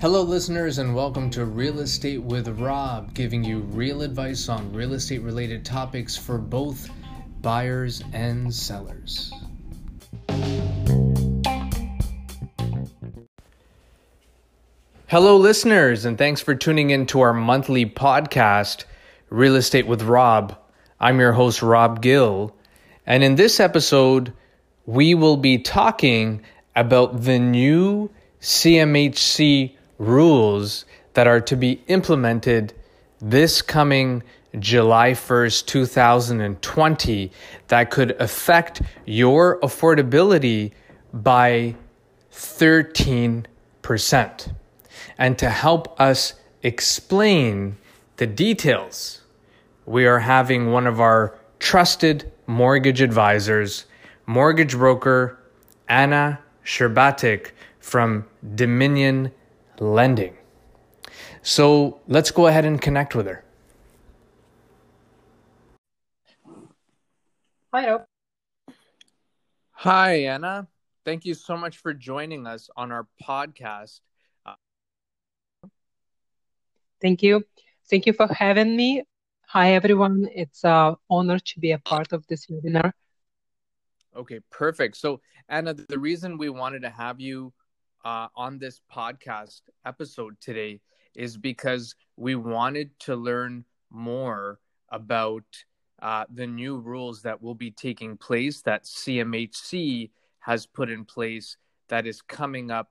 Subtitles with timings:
[0.00, 4.94] Hello, listeners, and welcome to Real Estate with Rob, giving you real advice on real
[4.94, 6.90] estate related topics for both
[7.40, 9.32] buyers and sellers.
[15.06, 18.86] Hello, listeners, and thanks for tuning in to our monthly podcast,
[19.30, 20.58] Real Estate with Rob.
[20.98, 22.56] I'm your host, Rob Gill,
[23.06, 24.32] and in this episode,
[24.86, 26.42] we will be talking
[26.76, 30.84] about the new CMHC rules
[31.14, 32.74] that are to be implemented
[33.20, 34.22] this coming
[34.58, 37.32] July 1st, 2020,
[37.68, 40.72] that could affect your affordability
[41.12, 41.74] by
[42.32, 43.46] 13%.
[45.18, 47.76] And to help us explain
[48.16, 49.22] the details,
[49.86, 53.86] we are having one of our trusted mortgage advisors,
[54.26, 55.38] mortgage broker
[55.88, 59.32] Anna Sherbatik from Dominion
[59.78, 60.36] lending.
[61.42, 63.44] So let's go ahead and connect with her.
[67.72, 68.04] Hi, Rob.
[69.72, 70.68] Hi, Anna.
[71.04, 74.00] Thank you so much for joining us on our podcast.
[77.02, 77.44] Thank you.
[77.90, 79.02] Thank you for having me.
[79.48, 80.26] Hi, everyone.
[80.34, 82.92] It's an honor to be a part of this webinar.
[84.16, 84.96] Okay, perfect.
[84.96, 87.52] So, Anna, the reason we wanted to have you
[88.04, 90.80] uh, on this podcast episode today
[91.16, 95.44] is because we wanted to learn more about
[96.00, 101.56] uh, the new rules that will be taking place that CMHC has put in place
[101.88, 102.90] that is coming up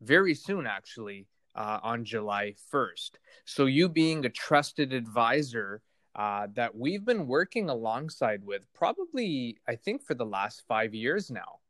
[0.00, 3.20] very soon, actually, uh, on July 1st.
[3.44, 5.80] So, you being a trusted advisor
[6.16, 11.30] uh, that we've been working alongside with probably, I think, for the last five years
[11.30, 11.60] now.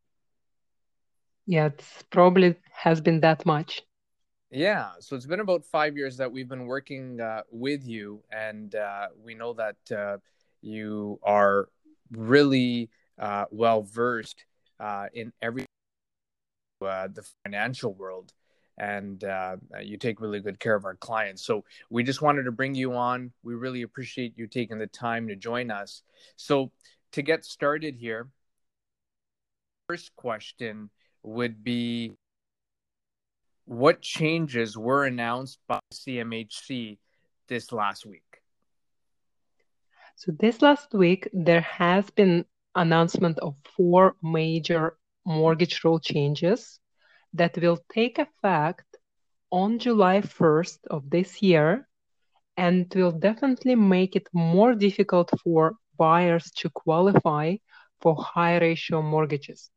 [1.47, 3.83] Yeah, it's probably has been that much.
[4.50, 8.74] Yeah, so it's been about five years that we've been working uh, with you, and
[8.74, 10.18] uh, we know that uh,
[10.61, 11.68] you are
[12.12, 14.45] really uh, well versed
[14.79, 15.67] uh, in every
[16.80, 18.33] uh, the financial world,
[18.79, 21.42] and uh, you take really good care of our clients.
[21.42, 23.33] So we just wanted to bring you on.
[23.42, 26.03] We really appreciate you taking the time to join us.
[26.37, 26.70] So
[27.13, 28.29] to get started here,
[29.89, 30.91] first question
[31.23, 32.13] would be
[33.65, 36.98] what changes were announced by CMHC
[37.48, 38.23] this last week?
[40.17, 42.45] So this last week there has been
[42.75, 46.79] announcement of four major mortgage rule changes
[47.36, 48.85] that will take effect
[49.51, 51.86] on July 1st of this year
[52.57, 57.57] and will definitely make it more difficult for buyers to qualify
[58.01, 59.70] for high ratio mortgages.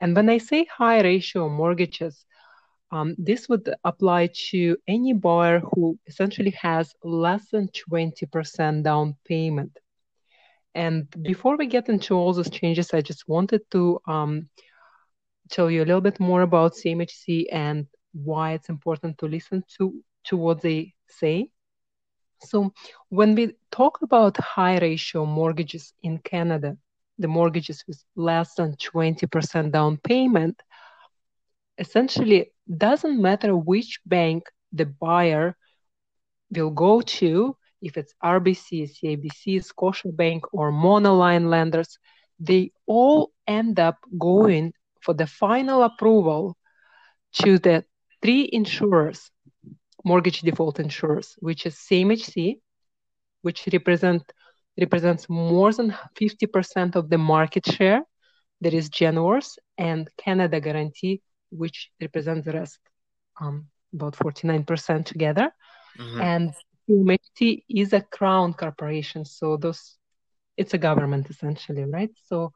[0.00, 2.24] And when I say high ratio mortgages,
[2.90, 9.78] um, this would apply to any buyer who essentially has less than 20% down payment.
[10.74, 14.48] And before we get into all those changes, I just wanted to um,
[15.52, 20.02] tell you a little bit more about CMHC and why it's important to listen to,
[20.24, 21.50] to what they say.
[22.40, 22.72] So,
[23.08, 26.76] when we talk about high ratio mortgages in Canada,
[27.18, 30.60] the mortgages with less than 20% down payment,
[31.78, 35.56] essentially doesn't matter which bank the buyer
[36.50, 41.98] will go to, if it's RBC, CIBC, Scotiabank, or monoline lenders,
[42.40, 46.56] they all end up going for the final approval
[47.42, 47.84] to the
[48.22, 49.30] three insurers,
[50.04, 52.60] mortgage default insurers, which is CMHC,
[53.42, 54.22] which represent
[54.80, 58.02] represents more than 50% of the market share.
[58.62, 62.78] There is Genworth and Canada Guaranty, which represents the rest,
[63.38, 65.52] um, about 49% together.
[65.98, 66.20] Mm-hmm.
[66.20, 66.54] And
[66.88, 69.98] CMHC is a crown corporation, so those
[70.56, 72.10] it's a government essentially, right?
[72.26, 72.52] So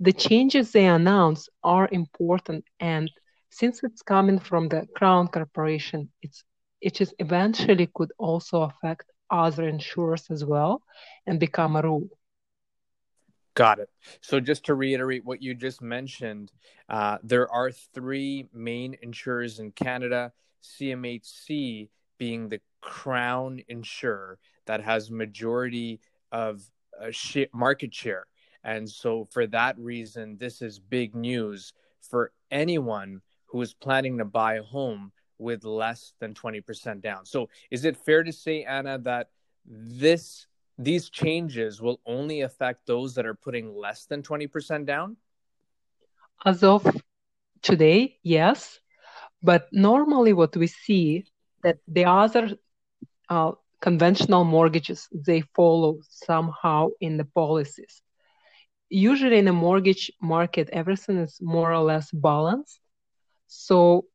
[0.00, 3.10] the changes they announce are important, and
[3.50, 6.44] since it's coming from the crown corporation, it's
[6.80, 10.82] it eventually could also affect other insurers as well
[11.26, 12.08] and become a rule.
[13.54, 13.90] Got it.
[14.20, 16.52] So, just to reiterate what you just mentioned,
[16.88, 25.10] uh, there are three main insurers in Canada, CMHC being the crown insurer that has
[25.10, 26.00] majority
[26.30, 26.62] of
[27.00, 28.26] uh, sh- market share.
[28.64, 34.24] And so, for that reason, this is big news for anyone who is planning to
[34.24, 37.24] buy a home with less than 20% down.
[37.24, 39.30] So is it fair to say Anna that
[39.64, 40.46] this
[40.80, 45.16] these changes will only affect those that are putting less than 20% down?
[46.44, 46.86] As of
[47.62, 48.78] today, yes.
[49.42, 51.24] But normally what we see
[51.64, 52.56] that the other
[53.28, 58.02] uh, conventional mortgages, they follow somehow in the policies.
[58.90, 62.80] Usually in a mortgage market, everything is more or less balanced.
[63.46, 64.06] So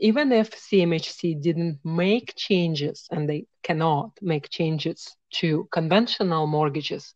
[0.00, 7.14] even if CMHC didn't make changes, and they cannot make changes to conventional mortgages,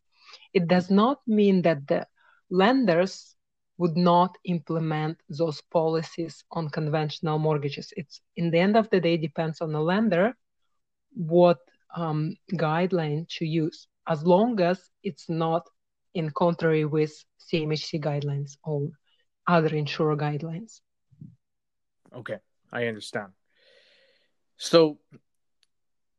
[0.53, 2.07] it does not mean that the
[2.51, 3.35] lenders
[3.79, 7.93] would not implement those policies on conventional mortgages.
[7.97, 10.37] It's in the end of the day depends on the lender
[11.15, 11.59] what
[11.97, 15.63] um, guideline to use, as long as it's not
[16.15, 18.89] in contrary with CMHC guidelines or
[19.47, 20.81] other insurer guidelines.
[22.15, 22.39] Okay.
[22.75, 23.33] I understand.
[24.57, 24.99] So,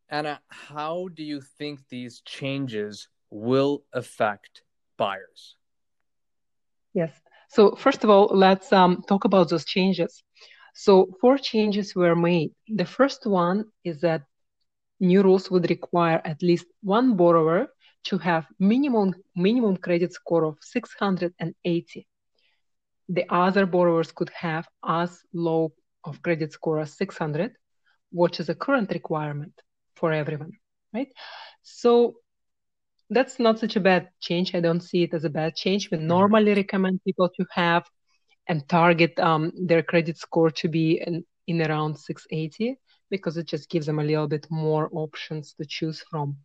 [0.09, 4.63] Anna, how do you think these changes will affect
[4.97, 5.57] buyers?
[6.93, 7.11] Yes.
[7.49, 10.23] So, first of all, let's um, talk about those changes.
[10.73, 12.51] So, four changes were made.
[12.67, 14.23] The first one is that
[14.99, 17.67] new rules would require at least one borrower
[18.05, 22.07] to have minimum minimum credit score of 680.
[23.09, 25.73] The other borrowers could have as low
[26.03, 27.55] of credit score as 600,
[28.11, 29.53] which is a current requirement
[29.95, 30.53] for everyone,
[30.93, 31.09] right?
[31.63, 32.15] So
[33.09, 34.55] that's not such a bad change.
[34.55, 35.91] I don't see it as a bad change.
[35.91, 36.07] We mm-hmm.
[36.07, 37.85] normally recommend people to have
[38.47, 42.77] and target um, their credit score to be in, in around 680
[43.09, 46.37] because it just gives them a little bit more options to choose from.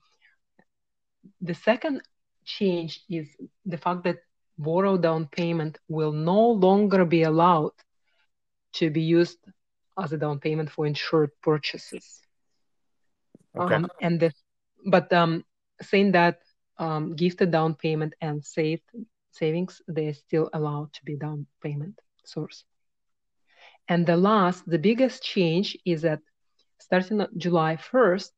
[1.40, 2.02] The second
[2.44, 3.28] change is
[3.64, 4.18] the fact that
[4.58, 7.72] borrow down payment will no longer be allowed
[8.74, 9.38] to be used
[9.98, 12.20] as a down payment for insured purchases.
[13.56, 13.74] Okay.
[13.74, 14.32] Um, and the,
[14.86, 15.44] but um,
[15.82, 16.40] saying that
[16.78, 18.88] um, gifted down payment and saved
[19.32, 22.64] savings, they're still allowed to be down payment source.
[23.88, 26.20] And the last, the biggest change is that
[26.78, 28.30] starting July 1st,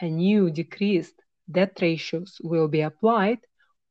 [0.00, 1.14] a new decreased
[1.50, 3.38] debt ratios will be applied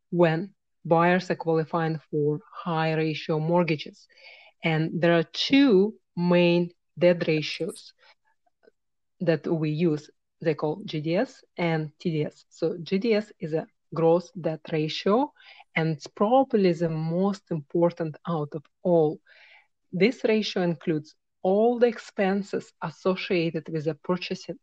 [0.10, 0.54] when
[0.86, 4.08] buyers are qualifying for high ratio mortgages.
[4.64, 7.94] And there are two main debt ratios
[9.20, 10.10] that we use.
[10.42, 12.46] They call GDS and TDS.
[12.50, 15.34] So GDS is a gross debt ratio,
[15.76, 19.20] and it's probably the most important out of all.
[19.92, 24.60] This ratio includes all the expenses associated with the purchasing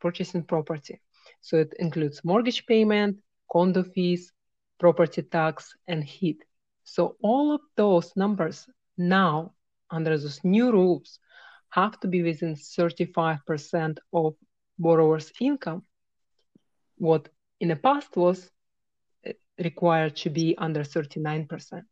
[0.00, 1.00] purchasing property.
[1.44, 3.18] So it includes mortgage payment,
[3.52, 4.32] condo fees,
[4.80, 6.42] property tax, and heat.
[6.84, 9.52] So all of those numbers now,
[9.90, 11.18] under those new rules,
[11.68, 14.36] have to be within 35% of
[14.78, 15.82] borrower's income.
[16.96, 17.28] What
[17.60, 18.50] in the past was
[19.26, 21.82] eh, required to be under 39%.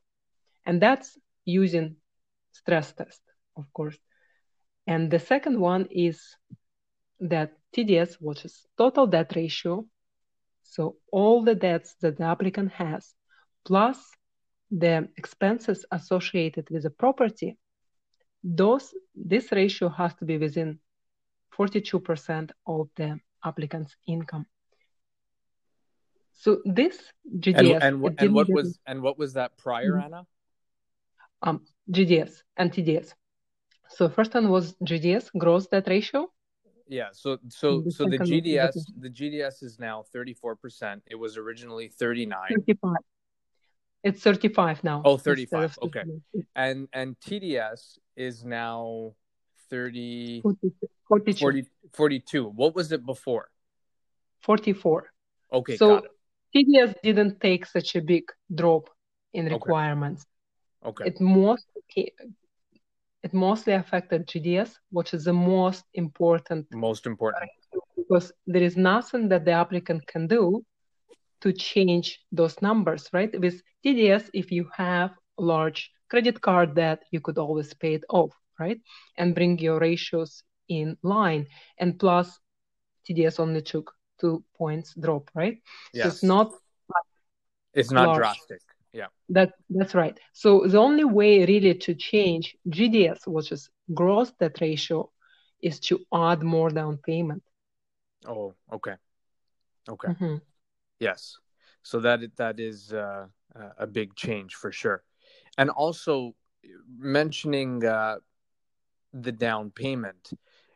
[0.65, 1.97] And that's using
[2.53, 3.21] stress test,
[3.59, 3.99] of course.
[4.87, 6.37] And the second one is
[7.21, 9.87] that TDS, which is total debt ratio,
[10.63, 13.15] so all the debts that the applicant has,
[13.65, 13.99] plus
[14.71, 17.59] the expenses associated with the property,
[18.43, 20.79] those this ratio has to be within
[21.57, 24.47] 42% of the applicant's income.
[26.33, 26.99] So this
[27.39, 30.15] GDS and, and, and what was and what was that prior, mm-hmm.
[30.15, 30.27] Anna?
[31.43, 33.13] Um, GDS and TDS.
[33.91, 36.32] So first one was GDS, gross debt ratio.
[36.89, 37.08] Yeah.
[37.12, 41.03] So so so the GDS the GDS is now thirty four percent.
[41.06, 42.48] It was originally thirty nine.
[42.51, 42.96] Thirty five.
[44.05, 45.01] It's 35 now.
[45.05, 45.79] Oh, 35.
[45.82, 46.03] Okay.
[46.56, 49.15] And and TDS is now
[49.70, 51.39] 30 42.
[51.39, 52.46] 40, 42.
[52.48, 53.48] What was it before?
[54.41, 55.12] 44.
[55.53, 56.03] Okay, so
[56.55, 58.91] TDS didn't take such a big drop
[59.32, 60.27] in requirements.
[60.84, 61.05] Okay.
[61.05, 61.10] okay.
[61.10, 62.12] It mostly
[63.22, 66.67] it mostly affected GDS, which is the most important.
[66.72, 67.50] Most important.
[67.96, 70.64] Because there is nothing that the applicant can do
[71.41, 73.38] to change those numbers, right?
[73.38, 78.32] With TDS, if you have large credit card debt, you could always pay it off,
[78.58, 78.81] right?
[79.17, 81.46] And bring your ratios in line.
[81.79, 82.38] And plus,
[83.08, 85.58] TDS only took two points drop, right?
[85.93, 86.05] Yes.
[86.05, 86.52] So it's not.
[87.74, 88.19] It's not large.
[88.19, 88.60] drastic.
[88.93, 89.06] Yeah.
[89.29, 90.19] That that's right.
[90.32, 95.11] So the only way really to change GDS, which is gross debt ratio,
[95.63, 97.43] is to add more down payment.
[98.27, 98.94] Oh, okay.
[99.89, 100.08] Okay.
[100.08, 100.37] Mm-hmm.
[101.01, 101.39] Yes.
[101.82, 103.27] So that that is uh,
[103.79, 105.03] a big change for sure,
[105.58, 106.34] and also
[106.96, 108.17] mentioning uh,
[109.13, 110.31] the down payment,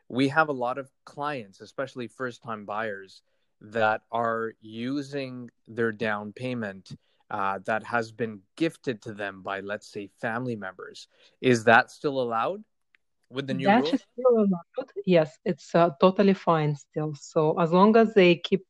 [0.09, 3.23] we have a lot of clients, especially first time buyers,
[3.61, 6.97] that are using their down payment
[7.31, 11.09] uh, that has been gifted to them by, let's say, family members.
[11.41, 12.63] Is that still allowed
[13.31, 14.01] with the new That rules?
[14.13, 14.91] still allowed.
[15.05, 17.15] Yes, it's uh, totally fine still.
[17.15, 18.65] So as long as they keep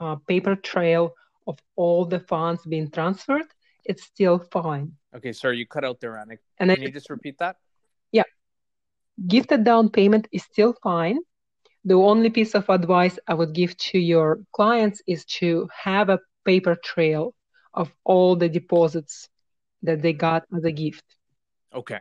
[0.00, 1.14] a paper trail
[1.46, 3.46] of all the funds being transferred,
[3.84, 4.92] it's still fine.
[5.16, 6.36] Okay, sorry, you cut out there, Anna.
[6.58, 7.56] And I Can you just repeat that?
[8.12, 8.24] Yeah.
[9.26, 11.18] Gifted down payment is still fine.
[11.84, 16.18] The only piece of advice I would give to your clients is to have a
[16.44, 17.34] paper trail
[17.74, 19.28] of all the deposits
[19.82, 21.04] that they got as a gift.
[21.74, 22.00] Okay.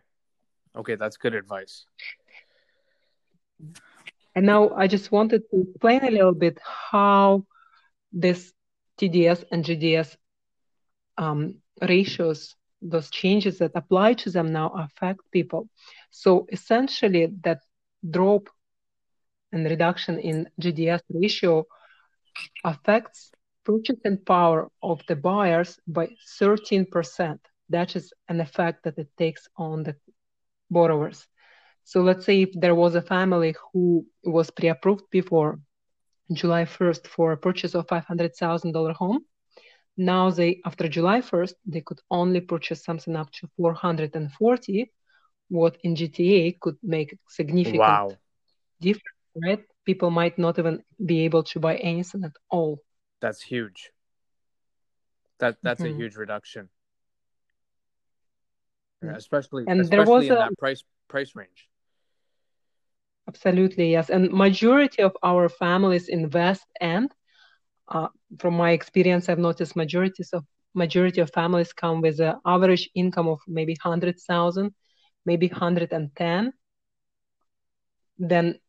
[0.75, 1.85] Okay, that's good advice.
[4.35, 7.45] And now I just wanted to explain a little bit how
[8.11, 8.53] this
[8.99, 10.15] TDS and GDS
[11.17, 15.69] um, ratios, those changes that apply to them now affect people.
[16.11, 17.59] So essentially, that
[18.09, 18.49] drop
[19.51, 21.65] and reduction in GDS ratio
[22.63, 23.31] affects
[23.69, 26.07] purchasing power of the buyers by
[26.39, 27.39] 13%.
[27.69, 29.95] That is an effect that it takes on the
[30.69, 31.27] borrowers.
[31.83, 35.59] So let's say if there was a family who was pre-approved before
[36.33, 39.21] July 1st for a purchase of $500,000 home,
[39.97, 44.91] now they after July 1st they could only purchase something up to 440
[45.49, 48.19] what in GTA could make significant Wow.
[48.81, 49.59] difference, right?
[49.85, 52.79] People might not even be able to buy anything at all.
[53.21, 53.91] That's huge.
[55.39, 55.95] That that's a Mhm.
[55.97, 56.69] huge reduction.
[59.01, 59.15] Yeah.
[59.15, 61.69] especially And especially there was in a- that price price range.
[63.27, 64.09] Absolutely, yes.
[64.09, 67.13] And majority of our families in West End,
[67.87, 68.09] uh,
[68.39, 73.27] from my experience, I've noticed majorities of majority of families come with an average income
[73.27, 74.73] of maybe hundred thousand,
[75.25, 76.53] maybe hundred and ten.
[78.17, 78.59] Then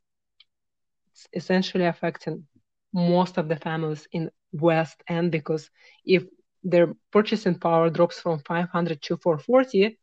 [1.12, 2.46] it's essentially affecting
[2.92, 5.70] most of the families in West End because
[6.04, 6.24] if
[6.62, 9.98] their purchasing power drops from 500 to 440,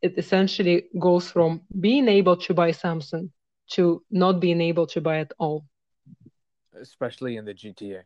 [0.00, 3.30] it essentially goes from being able to buy something
[3.70, 5.64] to not being able to buy at all.
[6.80, 8.02] especially in the GTA.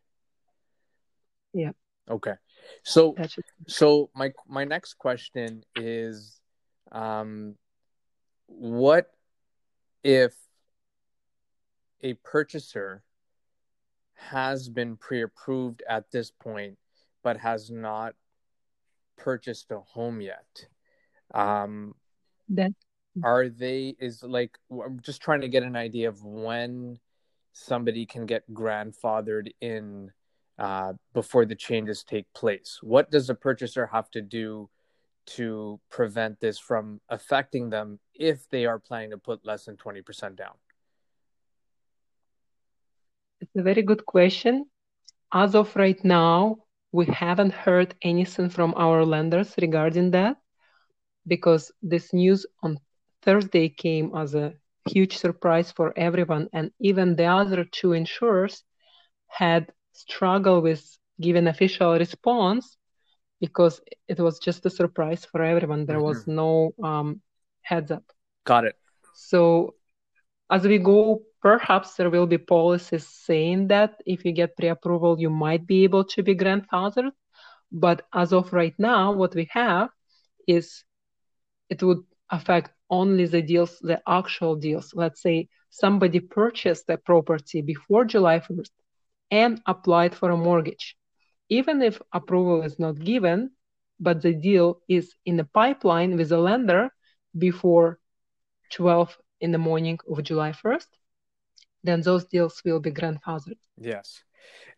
[1.52, 1.72] Yeah.
[2.08, 2.34] Okay.
[2.82, 3.16] So
[3.66, 6.40] so my my next question is
[6.90, 7.56] um
[8.46, 9.10] what
[10.02, 10.34] if
[12.00, 13.02] a purchaser
[14.30, 16.78] has been pre-approved at this point
[17.22, 18.14] but has not
[19.16, 20.66] purchased a home yet.
[21.32, 21.94] Um
[22.48, 22.72] That
[23.22, 26.98] are they is like i'm just trying to get an idea of when
[27.52, 30.10] somebody can get grandfathered in
[30.58, 32.78] uh, before the changes take place.
[32.82, 34.70] What does a purchaser have to do
[35.24, 40.36] to prevent this from affecting them if they are planning to put less than 20%
[40.36, 40.54] down
[43.42, 44.66] it's a very good question.
[45.32, 46.58] As of right now,
[46.92, 50.36] we haven't heard anything from our lenders regarding that
[51.26, 52.78] because this news on
[53.22, 54.54] Thursday came as a
[54.88, 58.64] huge surprise for everyone, and even the other two insurers
[59.28, 60.82] had struggled with
[61.20, 62.76] giving official response
[63.40, 65.86] because it was just a surprise for everyone.
[65.86, 67.20] There was no um,
[67.62, 68.04] heads up.
[68.44, 68.76] got it
[69.14, 69.74] So
[70.50, 75.28] as we go, perhaps there will be policies saying that if you get pre-approval, you
[75.28, 77.10] might be able to be grandfathered.
[77.72, 79.90] But as of right now, what we have
[80.46, 80.84] is
[81.68, 84.92] it would affect only the deals, the actual deals.
[84.94, 88.70] Let's say somebody purchased a property before July 1st
[89.30, 90.96] and applied for a mortgage.
[91.48, 93.50] Even if approval is not given,
[93.98, 96.90] but the deal is in the pipeline with the lender
[97.36, 97.98] before
[98.72, 100.86] 12 in the morning of July 1st,
[101.84, 103.58] then those deals will be grandfathered.
[103.78, 104.22] Yes.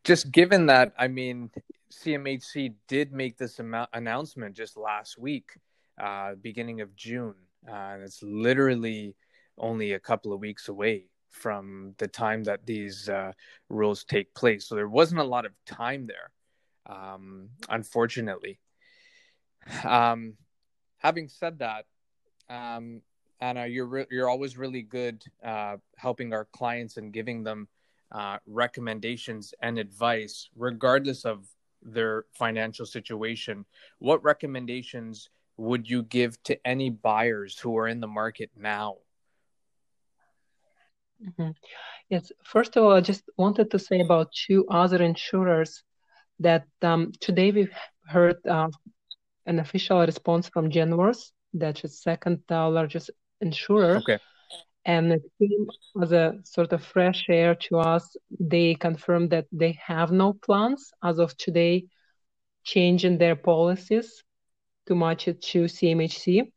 [0.05, 1.51] Just given that, I mean,
[1.93, 3.61] CMHC did make this
[3.93, 5.59] announcement just last week,
[6.01, 7.35] uh, beginning of June.
[7.67, 9.17] Uh, and it's literally
[9.57, 13.33] only a couple of weeks away from the time that these uh,
[13.69, 14.67] rules take place.
[14.67, 16.31] So there wasn't a lot of time there,
[16.87, 18.59] um, unfortunately.
[19.83, 20.35] Um,
[20.99, 21.87] having said that,
[22.49, 23.01] um,
[23.45, 27.69] Anna, you're re- you're always really good uh, helping our clients and giving them
[28.11, 31.47] uh, recommendations and advice, regardless of
[31.83, 33.67] their financial situation.
[33.99, 38.97] What recommendations would you give to any buyers who are in the market now?
[41.37, 41.51] hmm
[42.09, 45.83] Yes, first of all, I just wanted to say about two other insurers
[46.41, 48.69] that um, today we've heard uh,
[49.47, 53.11] an official response from Genworth, that's the second uh, largest
[53.45, 53.97] insurer.
[54.03, 54.19] Okay.
[54.87, 55.67] and it came
[56.03, 58.05] as a sort of fresh air to us.
[58.55, 61.87] They confirmed that they have no plans as of today
[62.65, 64.09] changing their policies
[64.87, 66.53] to match it to CMHC,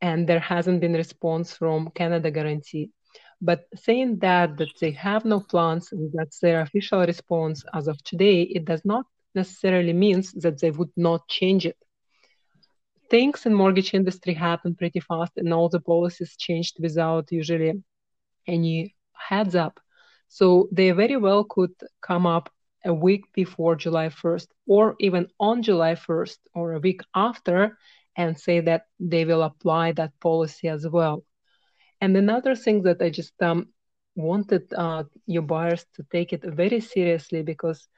[0.00, 2.90] and there hasn't been response from Canada Guaranty.
[3.40, 7.96] But saying that that they have no plans and that's their official response as of
[8.04, 11.78] today, it does not necessarily means that they would not change it.
[13.10, 17.82] Things in mortgage industry happen pretty fast and all the policies changed without usually
[18.46, 19.80] any heads up.
[20.28, 21.72] So they very well could
[22.02, 22.50] come up
[22.84, 27.78] a week before July 1st or even on July 1st or a week after
[28.16, 31.24] and say that they will apply that policy as well.
[32.00, 33.68] And another thing that I just um,
[34.14, 37.88] wanted uh, your buyers to take it very seriously because.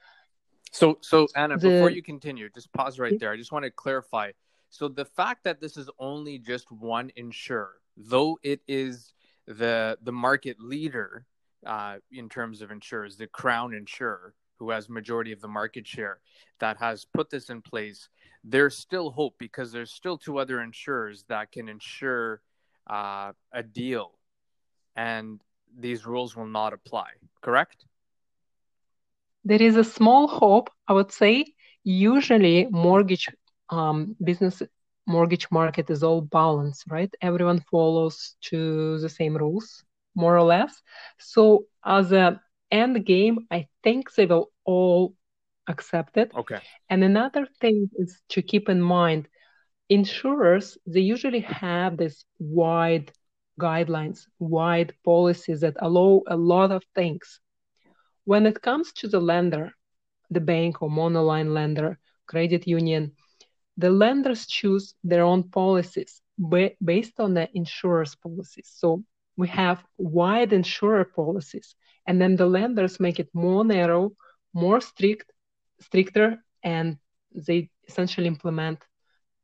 [0.72, 3.32] So, so Anna, the, before you continue, just pause right there.
[3.32, 4.30] I just want to clarify.
[4.70, 9.12] So the fact that this is only just one insurer, though it is
[9.46, 11.26] the the market leader
[11.66, 16.20] uh, in terms of insurers, the crown insurer who has majority of the market share
[16.60, 18.08] that has put this in place,
[18.44, 22.40] there's still hope because there's still two other insurers that can insure
[22.88, 24.12] uh, a deal,
[24.96, 25.40] and
[25.78, 27.08] these rules will not apply.
[27.40, 27.84] Correct?
[29.44, 31.54] There is a small hope, I would say.
[31.82, 33.28] Usually, mortgage
[33.70, 34.62] um, business
[35.06, 37.12] mortgage market is all balanced, right?
[37.20, 39.82] Everyone follows to the same rules,
[40.14, 40.82] more or less.
[41.18, 45.14] So as a end game, I think they will all
[45.66, 46.32] accept it.
[46.34, 46.60] Okay.
[46.88, 49.28] And another thing is to keep in mind
[49.88, 53.12] insurers, they usually have this wide
[53.60, 57.40] guidelines, wide policies that allow a lot of things.
[58.24, 59.72] When it comes to the lender,
[60.30, 63.12] the bank or monoline lender, credit union,
[63.80, 66.20] the lenders choose their own policies
[66.84, 68.70] based on the insurer's policies.
[68.80, 69.04] So
[69.36, 71.74] we have wide insurer policies,
[72.06, 74.12] and then the lenders make it more narrow,
[74.52, 75.32] more strict,
[75.80, 76.98] stricter, and
[77.46, 78.78] they essentially implement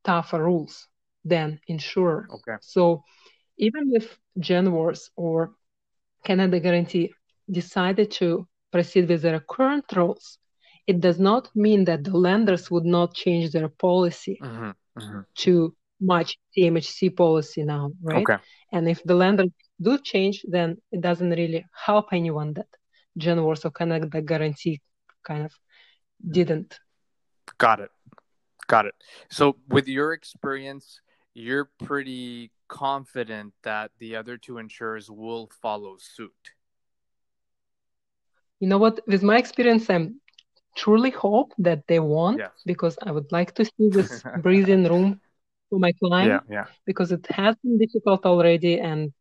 [0.04, 0.86] tougher rules
[1.24, 2.28] than insurer.
[2.30, 2.56] Okay.
[2.60, 3.04] So
[3.56, 5.54] even if Genworth or
[6.24, 7.14] Canada Guaranty
[7.50, 10.38] decided to proceed with their current rules,
[10.86, 14.70] it does not mean that the lenders would not change their policy mm-hmm.
[14.98, 15.20] Mm-hmm.
[15.38, 18.22] to match CMHC policy now, right?
[18.22, 18.42] Okay.
[18.72, 22.68] And if the lenders do change, then it doesn't really help anyone that
[23.18, 24.80] Genworth or the Guarantee
[25.24, 25.52] kind of
[26.30, 26.78] didn't.
[27.58, 27.90] Got it.
[28.66, 28.94] Got it.
[29.30, 31.00] So, with your experience,
[31.34, 36.32] you're pretty confident that the other two insurers will follow suit.
[38.58, 39.00] You know what?
[39.06, 40.20] With my experience, I'm
[40.76, 42.50] truly hope that they won't yes.
[42.64, 45.20] because I would like to see this breathing room
[45.70, 46.66] for my client yeah, yeah.
[46.84, 49.12] because it has been difficult already and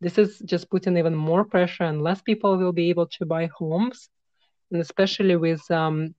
[0.00, 3.46] this is just putting even more pressure and less people will be able to buy
[3.46, 4.08] homes
[4.70, 6.14] and especially with um,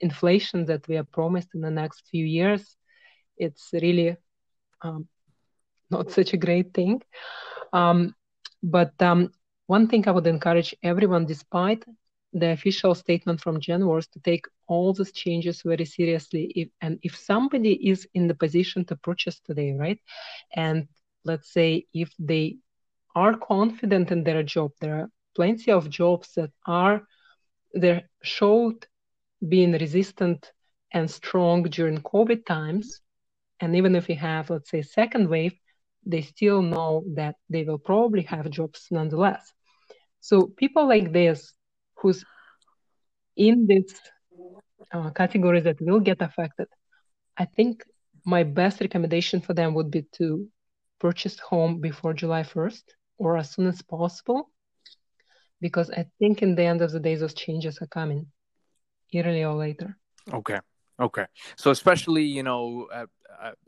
[0.00, 2.76] inflation that we are promised in the next few years,
[3.36, 4.16] it's really
[4.82, 5.08] um,
[5.90, 7.00] not such a great thing.
[7.72, 8.14] Um,
[8.62, 9.30] but um,
[9.66, 11.84] one thing I would encourage everyone, despite
[12.38, 16.52] the official statement from Genworth, to take all these changes very seriously.
[16.54, 19.98] If, and if somebody is in the position to purchase today, right,
[20.54, 20.88] and
[21.24, 22.58] let's say if they
[23.14, 27.02] are confident in their job, there are plenty of jobs that are
[27.72, 28.86] there showed
[29.46, 30.52] being resistant
[30.92, 33.00] and strong during COVID times,
[33.60, 35.54] and even if we have, let's say, second wave,
[36.04, 39.52] they still know that they will probably have jobs nonetheless.
[40.20, 41.52] So people like this,
[41.96, 42.24] who's
[43.36, 44.00] in this
[44.92, 46.68] uh, category that will get affected,
[47.36, 47.84] I think
[48.24, 50.48] my best recommendation for them would be to
[50.98, 54.50] purchase home before July 1st or as soon as possible,
[55.60, 58.26] because I think in the end of the day, those changes are coming
[59.14, 59.96] earlier or later.
[60.32, 60.60] Okay.
[60.98, 61.26] Okay.
[61.56, 63.06] So, especially, you know, uh,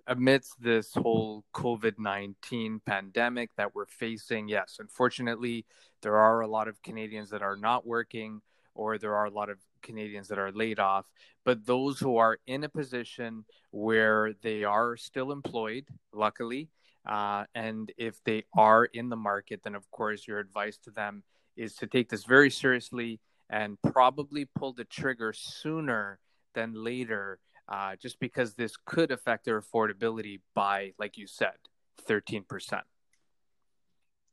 [0.06, 5.66] amidst this whole COVID 19 pandemic that we're facing, yes, unfortunately,
[6.02, 8.40] there are a lot of Canadians that are not working
[8.74, 11.10] or there are a lot of Canadians that are laid off.
[11.44, 16.68] But those who are in a position where they are still employed, luckily,
[17.04, 21.24] uh, and if they are in the market, then of course your advice to them
[21.56, 26.20] is to take this very seriously and probably pull the trigger sooner
[26.58, 31.58] than later, uh, just because this could affect their affordability by, like you said,
[32.08, 32.80] 13%.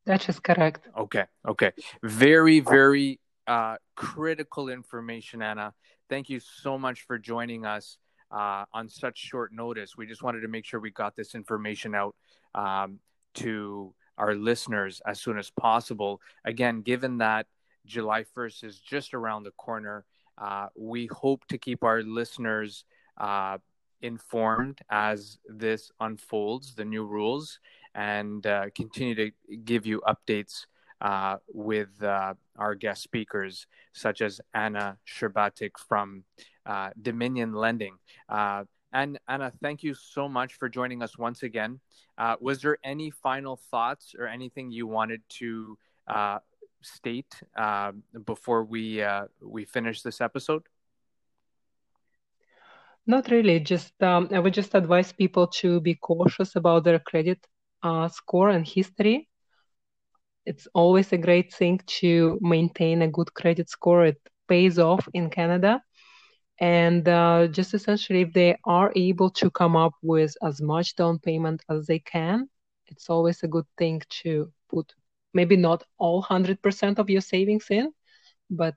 [0.06, 0.88] That is just correct.
[0.98, 1.26] Okay.
[1.48, 1.72] Okay.
[2.04, 5.74] Very, very uh, critical information, Anna.
[6.10, 7.98] Thank you so much for joining us
[8.32, 9.98] uh, on such short notice.
[9.98, 12.16] We just wanted to make sure we got this information out
[12.54, 13.00] um,
[13.36, 16.22] to our listeners as soon as possible.
[16.44, 17.46] Again, given that
[17.86, 20.06] July 1st is just around the corner.
[20.38, 22.86] Uh, we hope to keep our listeners
[23.18, 23.58] uh,
[24.02, 27.60] informed as this unfolds, the new rules,
[27.94, 29.32] and uh, continue to
[29.64, 30.66] give you updates
[31.02, 36.24] uh, with uh, our guest speakers, such as Anna Sherbatik from
[37.02, 37.98] Dominion Lending.
[38.30, 41.80] And Anna, thank you so much for joining us once again.
[42.40, 45.78] Was there any final thoughts or anything you wanted to
[46.82, 47.34] state
[48.26, 49.04] before we
[49.42, 50.64] we finish this episode?
[53.08, 53.60] Not really.
[53.60, 57.46] Just um, I would just advise people to be cautious about their credit
[57.84, 59.30] uh, score and history.
[60.46, 64.06] It's always a great thing to maintain a good credit score.
[64.06, 65.82] It pays off in Canada.
[66.60, 71.20] And uh, just essentially, if they are able to come up with as much down
[71.20, 72.50] payment as they can,
[72.88, 74.94] it's always a good thing to put
[75.36, 77.92] maybe not all 100% of your savings in,
[78.50, 78.74] but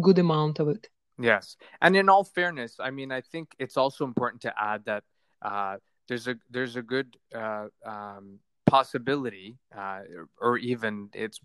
[0.00, 0.88] good amount of it.
[1.18, 5.04] Yes, and in all fairness, I mean, I think it's also important to add that
[5.42, 5.76] uh,
[6.08, 10.00] there's a there's a good uh, um, possibility, uh,
[10.40, 11.40] or even it's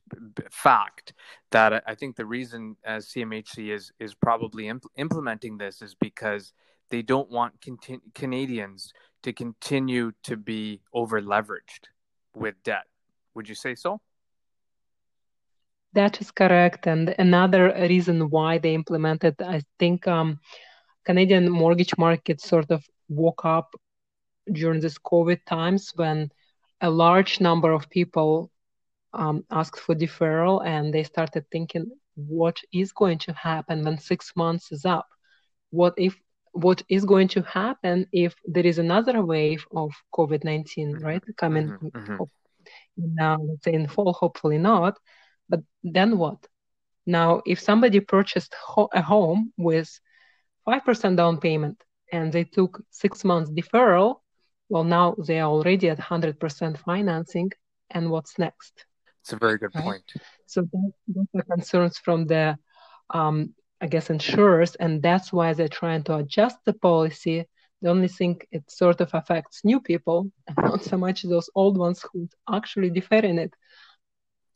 [0.49, 1.13] fact
[1.51, 6.53] that I think the reason as CMHC is is probably imp- implementing this is because
[6.89, 7.53] they don't want
[8.13, 8.91] Canadians
[9.23, 11.87] to continue to be over leveraged
[12.35, 12.87] with debt.
[13.35, 14.01] Would you say so?
[15.93, 16.87] That is correct.
[16.87, 20.39] And another reason why they implemented, I think, um,
[21.05, 23.73] Canadian mortgage market sort of woke up
[24.51, 26.29] during this COVID times when
[26.79, 28.51] a large number of people
[29.13, 34.31] um, asked for deferral and they started thinking, what is going to happen when six
[34.35, 35.07] months is up?
[35.71, 36.15] What if
[36.53, 41.23] what is going to happen if there is another wave of COVID 19, right?
[41.37, 42.23] Coming mm-hmm, mm-hmm.
[42.97, 44.97] now, let's say in fall, hopefully not.
[45.51, 46.39] But then what?
[47.05, 49.89] Now, if somebody purchased ho- a home with
[50.65, 51.77] 5% down payment
[52.11, 54.21] and they took six months deferral,
[54.69, 57.51] well, now they are already at 100% financing.
[57.89, 58.85] And what's next?
[59.21, 59.83] It's a very good right?
[59.83, 60.13] point.
[60.45, 62.57] So those are concerns from the,
[63.09, 67.45] um, I guess, insurers, and that's why they're trying to adjust the policy.
[67.81, 71.77] The only thing it sort of affects new people, and not so much those old
[71.77, 73.53] ones who actually defer in it.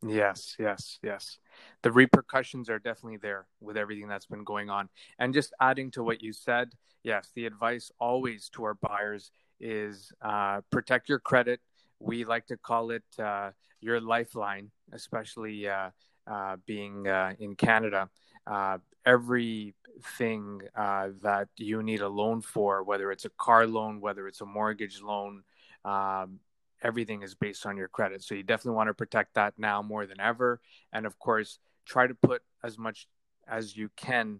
[0.03, 1.39] Yes, yes, yes.
[1.81, 4.89] The repercussions are definitely there with everything that's been going on.
[5.19, 10.11] And just adding to what you said, yes, the advice always to our buyers is
[10.21, 11.59] uh, protect your credit.
[11.99, 15.91] We like to call it uh, your lifeline, especially uh,
[16.27, 18.09] uh being uh, in Canada.
[18.45, 24.41] Uh, everything that you need a loan for, whether it's a car loan, whether it's
[24.41, 25.43] a mortgage loan,
[25.83, 26.39] um,
[26.85, 28.23] everything is based on your credit.
[28.23, 30.61] So you definitely want to protect that now more than ever.
[30.93, 33.07] And of course, try to put as much
[33.47, 34.39] as you can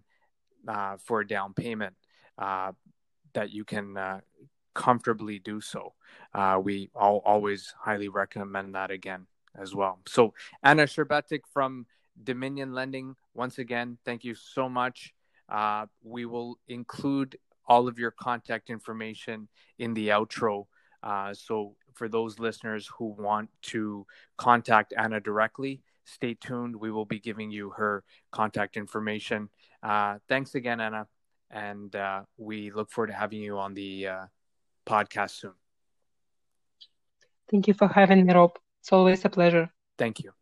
[0.68, 1.94] uh, for a down payment
[2.38, 2.72] uh,
[3.34, 4.20] that you can uh,
[4.74, 5.94] comfortably do so.
[6.32, 9.26] Uh, we all, always highly recommend that again
[9.60, 9.98] as well.
[10.06, 10.32] So
[10.62, 11.86] Anna Sherbatik from
[12.22, 15.12] Dominion Lending, once again, thank you so much.
[15.48, 17.36] Uh, we will include
[17.68, 20.66] all of your contact information in the outro.
[21.02, 24.06] Uh, so for those listeners who want to
[24.36, 26.76] contact Anna directly, stay tuned.
[26.76, 29.48] We will be giving you her contact information.
[29.82, 31.06] Uh, thanks again, Anna.
[31.50, 34.26] And uh, we look forward to having you on the uh,
[34.86, 35.54] podcast soon.
[37.50, 38.58] Thank you for having me, Rob.
[38.80, 39.70] It's always a pleasure.
[39.98, 40.32] Thank you.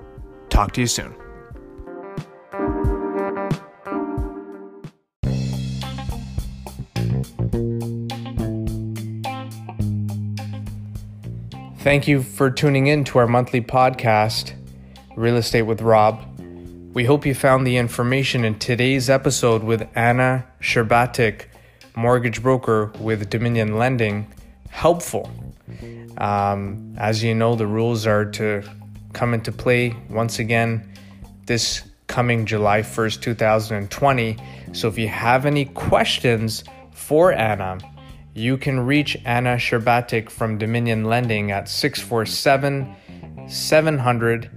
[0.49, 1.15] talk to you soon.
[11.87, 14.55] Thank you for tuning in to our monthly podcast,
[15.15, 16.36] Real Estate with Rob.
[16.97, 21.43] We hope you found the information in today's episode with Anna Sherbatik,
[21.95, 24.33] mortgage broker with Dominion Lending,
[24.71, 25.31] helpful.
[26.17, 28.63] Um, as you know, the rules are to
[29.13, 30.91] come into play once again
[31.45, 34.39] this coming July 1st, 2020.
[34.73, 37.77] So if you have any questions for Anna,
[38.33, 42.97] you can reach Anna Sherbatik from Dominion Lending at 647
[43.49, 44.51] 700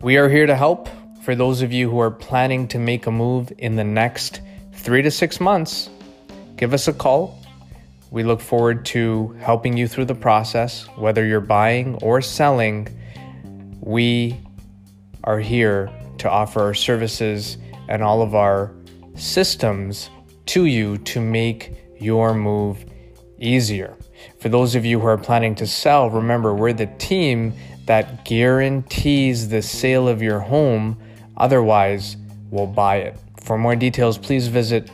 [0.00, 0.88] We are here to help
[1.22, 4.40] for those of you who are planning to make a move in the next
[4.74, 5.88] three to six months,
[6.56, 7.38] give us a call.
[8.12, 12.88] We look forward to helping you through the process, whether you're buying or selling.
[13.80, 14.38] We
[15.24, 18.72] are here to offer our services and all of our
[19.16, 20.10] systems
[20.46, 22.84] to you to make your move
[23.38, 23.96] easier.
[24.38, 27.54] For those of you who are planning to sell, remember we're the team
[27.86, 30.96] that guarantees the sale of your home
[31.36, 32.16] Otherwise,
[32.50, 33.16] we'll buy it.
[33.40, 34.90] For more details, please visit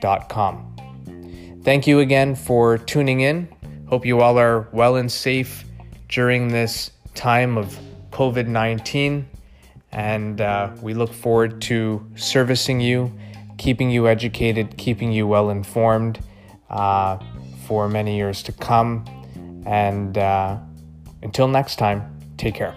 [0.00, 1.62] robsguaranteedoffer.com.
[1.62, 3.48] Thank you again for tuning in.
[3.88, 5.64] Hope you all are well and safe
[6.08, 7.78] during this time of
[8.10, 9.28] COVID 19.
[9.92, 13.12] And uh, we look forward to servicing you,
[13.58, 16.20] keeping you educated, keeping you well informed
[16.70, 17.18] uh,
[17.66, 19.04] for many years to come.
[19.66, 20.58] And uh,
[21.22, 22.74] until next time, take care.